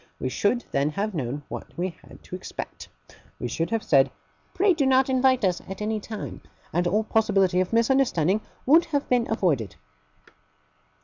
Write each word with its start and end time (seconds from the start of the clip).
We 0.19 0.29
should 0.29 0.65
then 0.71 0.89
have 0.89 1.13
known 1.13 1.43
what 1.47 1.77
we 1.77 1.95
had 2.03 2.23
to 2.23 2.35
expect. 2.35 2.89
We 3.37 3.47
should 3.47 3.69
have 3.69 3.83
said 3.83 4.09
"Pray 4.51 4.73
do 4.73 4.87
not 4.87 5.11
invite 5.11 5.45
us, 5.45 5.61
at 5.69 5.79
any 5.79 5.99
time"; 5.99 6.41
and 6.73 6.87
all 6.87 7.03
possibility 7.03 7.59
of 7.61 7.71
misunderstanding 7.71 8.41
would 8.65 8.85
have 8.85 9.07
been 9.09 9.27
avoided. 9.29 9.75